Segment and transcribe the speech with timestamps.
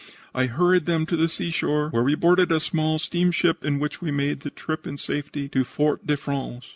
[0.33, 4.09] I hurried them to the seashore, where we boarded a small steamship, in which we
[4.09, 6.69] made the trip in safety to Fort de France.